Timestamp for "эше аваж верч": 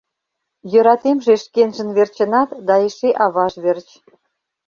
2.87-3.87